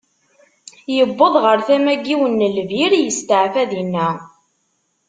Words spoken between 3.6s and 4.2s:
dinna.